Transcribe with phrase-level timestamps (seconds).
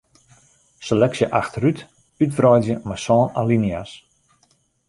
[0.87, 1.79] Seleksje achterút
[2.25, 3.91] útwreidzje mei sân alinea's.